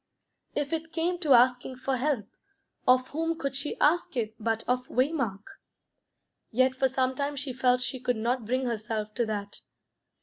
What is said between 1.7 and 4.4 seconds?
for help, of whom could she ask it